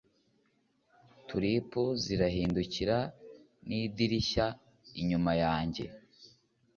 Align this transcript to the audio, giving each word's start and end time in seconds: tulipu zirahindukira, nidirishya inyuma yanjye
tulipu 1.27 1.81
zirahindukira, 2.03 2.97
nidirishya 3.67 4.45
inyuma 5.01 5.31
yanjye 5.43 5.85